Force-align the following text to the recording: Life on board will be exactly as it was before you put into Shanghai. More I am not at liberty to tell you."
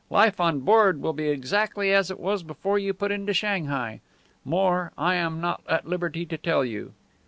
Life 0.09 0.39
on 0.39 0.61
board 0.61 0.99
will 0.99 1.13
be 1.13 1.29
exactly 1.29 1.93
as 1.93 2.09
it 2.09 2.19
was 2.19 2.41
before 2.41 2.79
you 2.79 2.91
put 2.91 3.11
into 3.11 3.35
Shanghai. 3.35 4.01
More 4.43 4.91
I 4.97 5.13
am 5.13 5.39
not 5.39 5.61
at 5.69 5.85
liberty 5.87 6.25
to 6.25 6.39
tell 6.39 6.65
you." 6.65 6.93